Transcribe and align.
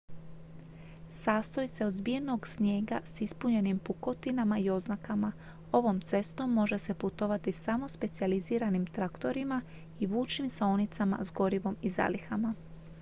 sastoji 1.09 1.67
se 1.67 1.85
od 1.85 1.93
zbijenog 1.93 2.47
snijega 2.47 3.01
s 3.05 3.21
ispunjenim 3.21 3.79
pukotinama 3.79 4.59
i 4.59 4.69
oznakama 4.69 5.31
ovom 5.71 6.01
cestom 6.01 6.53
može 6.53 6.77
se 6.77 6.93
putovati 6.93 7.51
samo 7.51 7.89
specijaliziranim 7.89 8.85
traktorima 8.85 9.61
i 9.99 10.07
vučnim 10.07 10.49
saonicama 10.49 11.17
s 11.25 11.31
gorivom 11.31 11.75
i 11.81 11.89
zalihama 11.89 12.53